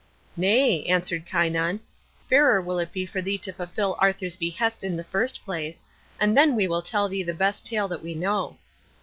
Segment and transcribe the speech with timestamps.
[0.35, 1.79] "Nay," answered Kynon;
[2.27, 5.85] "fairer will it be for thee to fulfil Arthur's behest in the first place,
[6.19, 8.57] and then we will tell thee the best tale that we know."